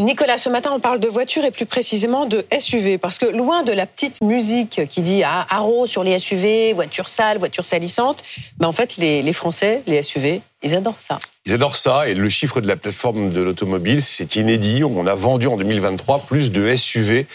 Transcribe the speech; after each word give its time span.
Nicolas, 0.00 0.38
ce 0.38 0.48
matin, 0.48 0.70
on 0.72 0.80
parle 0.80 0.98
de 0.98 1.08
voitures 1.08 1.44
et 1.44 1.50
plus 1.50 1.66
précisément 1.66 2.24
de 2.24 2.46
SUV, 2.58 2.96
parce 2.96 3.18
que 3.18 3.26
loin 3.26 3.62
de 3.64 3.72
la 3.72 3.84
petite 3.84 4.22
musique 4.22 4.80
qui 4.88 5.02
dit 5.02 5.22
ah, 5.22 5.46
haro 5.50 5.86
sur 5.86 6.02
les 6.02 6.18
SUV, 6.18 6.72
voitures 6.72 7.06
sales, 7.06 7.36
voitures 7.36 7.66
salissantes, 7.66 8.22
ben 8.56 8.66
en 8.66 8.72
fait, 8.72 8.96
les, 8.96 9.32
Français, 9.34 9.82
les 9.86 10.02
SUV, 10.02 10.40
ils 10.62 10.74
adorent 10.74 11.00
ça. 11.00 11.18
Ils 11.44 11.52
adorent 11.52 11.76
ça, 11.76 12.08
et 12.08 12.14
le 12.14 12.30
chiffre 12.30 12.62
de 12.62 12.66
la 12.66 12.76
plateforme 12.76 13.28
de 13.28 13.42
l'automobile, 13.42 14.00
c'est 14.00 14.36
inédit. 14.36 14.84
On 14.84 15.06
a 15.06 15.14
vendu 15.14 15.48
en 15.48 15.58
2023 15.58 16.20
plus 16.20 16.50
de 16.50 16.74
SUV 16.74 17.26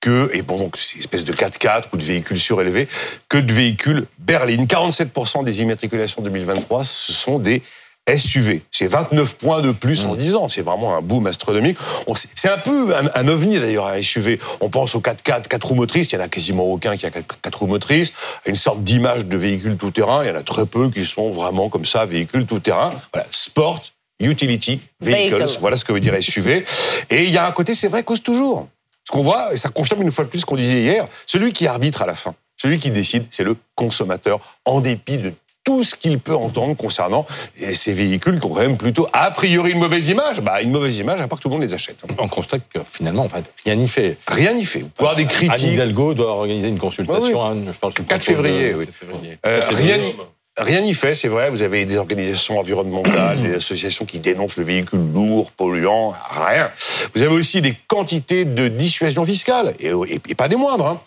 que, 0.00 0.30
et 0.32 0.42
bon, 0.42 0.58
donc, 0.58 0.76
c'est 0.76 0.98
espèce 0.98 1.24
de 1.24 1.32
4x4 1.32 1.86
ou 1.92 1.96
de 1.96 2.04
véhicules 2.04 2.38
surélevés, 2.38 2.86
que 3.28 3.38
de 3.38 3.52
véhicules 3.52 4.06
berlines. 4.20 4.66
47% 4.66 5.42
des 5.42 5.62
immatriculations 5.62 6.22
2023, 6.22 6.84
ce 6.84 7.12
sont 7.12 7.40
des 7.40 7.60
SUV. 8.16 8.62
C'est 8.70 8.86
29 8.86 9.36
points 9.36 9.60
de 9.60 9.72
plus 9.72 10.04
en 10.04 10.14
10 10.14 10.32
mmh. 10.32 10.36
ans. 10.36 10.48
C'est 10.48 10.62
vraiment 10.62 10.96
un 10.96 11.02
boom 11.02 11.26
astronomique. 11.26 11.78
C'est 12.34 12.48
un 12.48 12.58
peu 12.58 12.94
un, 13.14 13.28
ovni 13.28 13.58
d'ailleurs, 13.58 13.86
un 13.86 14.00
SUV. 14.00 14.38
On 14.60 14.70
pense 14.70 14.94
aux 14.94 15.00
4x4, 15.00 15.48
4 15.48 15.66
roues 15.66 15.74
motrices. 15.74 16.12
Il 16.12 16.16
y 16.16 16.18
en 16.18 16.24
a 16.24 16.28
quasiment 16.28 16.64
aucun 16.64 16.96
qui 16.96 17.06
a 17.06 17.10
4, 17.10 17.58
roues 17.58 17.66
motrices. 17.66 18.12
Une 18.46 18.54
sorte 18.54 18.82
d'image 18.82 19.26
de 19.26 19.36
véhicule 19.36 19.76
tout-terrain. 19.76 20.24
Il 20.24 20.28
y 20.28 20.30
en 20.30 20.36
a 20.36 20.42
très 20.42 20.66
peu 20.66 20.90
qui 20.90 21.04
sont 21.04 21.30
vraiment 21.30 21.68
comme 21.68 21.84
ça, 21.84 22.06
véhicules 22.06 22.46
tout-terrain. 22.46 22.94
Voilà, 23.12 23.26
sport, 23.30 23.82
utility, 24.20 24.80
vehicles. 25.00 25.44
Voilà 25.60 25.76
ce 25.76 25.84
que 25.84 25.92
veut 25.92 26.00
dire 26.00 26.14
SUV. 26.20 26.64
Et 27.10 27.24
il 27.24 27.30
y 27.30 27.38
a 27.38 27.46
un 27.46 27.52
côté, 27.52 27.74
c'est 27.74 27.88
vrai, 27.88 28.02
cause 28.02 28.22
toujours. 28.22 28.68
Ce 29.04 29.12
qu'on 29.12 29.22
voit, 29.22 29.54
et 29.54 29.56
ça 29.56 29.70
confirme 29.70 30.02
une 30.02 30.12
fois 30.12 30.24
de 30.24 30.28
plus 30.28 30.40
ce 30.40 30.44
qu'on 30.44 30.56
disait 30.56 30.82
hier, 30.82 31.08
celui 31.26 31.54
qui 31.54 31.66
arbitre 31.66 32.02
à 32.02 32.06
la 32.06 32.14
fin, 32.14 32.34
celui 32.58 32.78
qui 32.78 32.90
décide, 32.90 33.24
c'est 33.30 33.44
le 33.44 33.56
consommateur, 33.74 34.38
en 34.66 34.82
dépit 34.82 35.16
de 35.16 35.32
tout 35.68 35.82
ce 35.82 35.94
qu'il 35.94 36.18
peut 36.18 36.34
entendre 36.34 36.74
concernant 36.74 37.26
ces 37.72 37.92
véhicules 37.92 38.40
qui 38.40 38.46
ont 38.46 38.54
quand 38.54 38.62
même 38.62 38.78
plutôt, 38.78 39.06
a 39.12 39.30
priori, 39.30 39.72
une 39.72 39.78
mauvaise 39.78 40.08
image. 40.08 40.40
Bah, 40.40 40.62
une 40.62 40.70
mauvaise 40.70 40.96
image, 40.96 41.20
à 41.20 41.28
part 41.28 41.36
que 41.36 41.42
tout 41.42 41.48
le 41.48 41.56
monde 41.56 41.62
les 41.62 41.74
achète. 41.74 42.02
On 42.18 42.26
constate 42.26 42.62
que 42.72 42.78
finalement, 42.90 43.24
en 43.24 43.28
fait, 43.28 43.44
rien 43.66 43.74
n'y 43.74 43.86
fait. 43.86 44.16
Rien 44.26 44.54
n'y 44.54 44.64
fait. 44.64 44.78
Vous 44.78 44.88
pouvez 44.88 45.10
avoir 45.10 45.16
des 45.16 45.26
critiques. 45.26 45.66
Anne 45.66 45.74
Hidalgo 45.74 46.14
doit 46.14 46.30
organiser 46.30 46.68
une 46.68 46.78
consultation. 46.78 47.44
Hein, 47.44 47.56
je 47.66 47.78
parle 47.78 47.92
4 47.92 48.24
février, 48.24 48.74
oui. 48.74 48.86
Euh, 49.44 49.60
rien 49.68 49.98
n'y 49.98 50.14
Rien 50.56 50.80
n'y 50.80 50.94
fait, 50.94 51.14
c'est 51.14 51.28
vrai. 51.28 51.50
Vous 51.50 51.62
avez 51.62 51.84
des 51.84 51.98
organisations 51.98 52.58
environnementales, 52.58 53.42
des 53.42 53.54
associations 53.54 54.06
qui 54.06 54.20
dénoncent 54.20 54.56
le 54.56 54.64
véhicule 54.64 55.12
lourd, 55.12 55.52
polluant, 55.52 56.14
rien. 56.30 56.70
Vous 57.14 57.22
avez 57.22 57.34
aussi 57.34 57.60
des 57.60 57.76
quantités 57.86 58.46
de 58.46 58.68
dissuasion 58.68 59.24
fiscale, 59.24 59.74
et, 59.78 59.92
et 60.28 60.34
pas 60.34 60.48
des 60.48 60.56
moindres. 60.56 60.86
Hein 60.86 61.00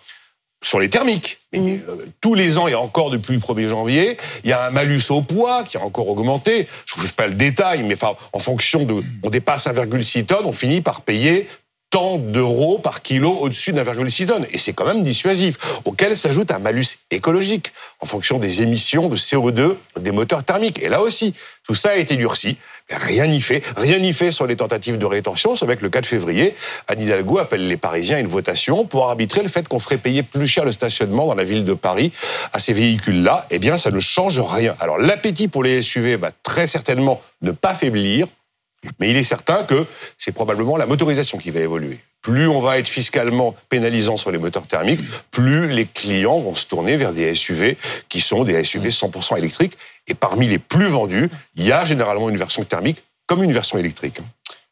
sur 0.62 0.80
les 0.80 0.90
thermiques. 0.90 1.40
Mm. 1.54 1.68
Euh, 1.68 1.80
tous 2.22 2.34
les 2.34 2.58
ans, 2.58 2.68
a 2.68 2.76
encore 2.76 3.10
depuis 3.10 3.34
le 3.34 3.40
1er 3.40 3.68
janvier, 3.68 4.18
il 4.44 4.50
y 4.50 4.54
a 4.54 4.66
un 4.66 4.70
malus 4.70 5.02
au 5.10 5.22
poids 5.22 5.64
qui 5.64 5.78
a 5.78 5.82
encore 5.82 6.08
augmenté. 6.08 6.68
Je 6.86 6.96
ne 6.96 7.02
vous 7.02 7.08
fais 7.08 7.14
pas 7.14 7.28
le 7.28 7.34
détail, 7.34 7.84
mais 7.84 7.96
enfin, 7.96 8.16
en 8.34 8.40
fonction 8.40 8.86
de, 8.86 9.04
on 9.24 9.30
dépasse 9.30 9.68
1,6 9.68 10.26
tonnes, 10.26 10.46
on 10.46 10.54
finit 10.54 10.82
par 10.82 11.02
payer 11.02 11.48
tant 11.92 12.18
d'euros 12.18 12.80
par 12.80 13.02
kilo 13.02 13.38
au-dessus 13.42 13.74
d'un 13.74 13.84
virgule 13.84 14.10
tonnes. 14.26 14.48
Et 14.52 14.58
c'est 14.58 14.74
quand 14.74 14.86
même 14.86 15.04
dissuasif. 15.04 15.58
Auquel 15.86 16.18
s'ajoute 16.18 16.50
un 16.52 16.58
malus 16.58 16.98
écologique 17.12 17.74
en 18.00 18.06
fonction 18.06 18.40
des 18.40 18.62
émissions 18.62 19.10
de 19.10 19.16
CO2 19.16 19.76
des 20.00 20.12
moteurs 20.12 20.44
thermiques. 20.44 20.82
Et 20.82 20.90
là 20.90 21.02
aussi, 21.02 21.36
tout 21.66 21.76
ça 21.76 21.90
a 21.90 21.96
été 21.96 22.16
durci. 22.16 22.58
Rien 22.90 23.28
n'y 23.28 23.42
fait. 23.42 23.62
Rien 23.76 24.00
n'y 24.00 24.14
fait 24.14 24.32
sur 24.32 24.48
les 24.48 24.56
tentatives 24.56 24.98
de 24.98 25.06
rétention. 25.06 25.56
C'est 25.56 25.66
vrai 25.66 25.78
que 25.78 25.84
le 25.84 25.90
4 25.90 26.06
février, 26.06 26.56
Anne 26.88 27.02
Hidalgo 27.02 27.38
appelle 27.38 27.68
les 27.68 27.78
Parisiens 27.78 28.18
à 28.18 28.20
une 28.20 28.28
votation 28.28 28.86
pour 28.86 29.10
arbitrer 29.10 29.42
le 29.44 29.50
fait 29.50 29.68
qu'on 29.68 29.80
ferait 29.80 29.98
payer 29.98 30.24
plus 30.24 30.48
cher 30.48 30.64
le 30.66 30.72
stationnement 30.72 31.28
dans 31.28 31.36
la 31.36 31.44
ville 31.44 31.66
de 31.66 31.74
Paris 31.74 32.12
à 32.54 32.60
ces 32.60 32.74
véhicules-là. 32.74 33.48
Eh 33.50 33.60
bien, 33.60 33.78
ça 33.78 33.92
ne 33.92 34.00
change 34.00 34.40
rien. 34.40 34.76
Alors, 34.80 34.98
l'appétit 34.98 35.50
pour 35.50 35.64
les 35.64 35.82
SUV 35.82 36.16
va 36.16 36.32
très 36.44 36.68
certainement 36.68 37.22
ne 37.42 37.52
pas 37.52 37.76
faiblir. 37.76 38.28
Mais 39.00 39.10
il 39.10 39.18
est 39.18 39.24
certain 39.24 39.64
que 39.64 39.86
c'est 40.18 40.32
probablement 40.32 40.78
la 40.78 40.86
motorisation 40.86 41.38
qui 41.38 41.52
va 41.52 41.60
évoluer. 41.60 42.00
Plus 42.22 42.48
on 42.48 42.60
va 42.60 42.78
être 42.78 42.88
fiscalement 42.88 43.56
pénalisant 43.70 44.18
sur 44.18 44.32
les 44.32 44.38
moteurs 44.38 44.68
thermiques, 44.68 45.02
plus 45.32 45.68
les 45.68 45.86
clients 45.86 46.40
vont 46.40 46.56
se 46.56 46.66
tourner 46.66 46.96
vers 46.96 47.14
des 47.14 47.34
SUV 47.34 47.78
qui 48.10 48.22
sont 48.22 48.44
des 48.44 48.64
SUV 48.64 48.90
100% 48.90 49.38
électriques. 49.38 49.78
Et 50.08 50.14
parmi 50.14 50.48
les 50.48 50.60
plus 50.60 50.88
vendus, 50.88 51.30
il 51.56 51.66
y 51.66 51.72
a 51.72 51.86
généralement 51.86 52.30
une 52.30 52.38
version 52.38 52.64
thermique 52.64 53.04
comme 53.28 53.44
une 53.44 53.52
version 53.52 53.78
électrique. 53.78 54.20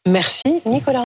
Merci, 0.06 0.42
Nicolas. 0.64 0.98